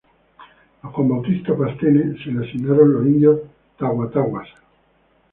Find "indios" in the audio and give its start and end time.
3.05-3.39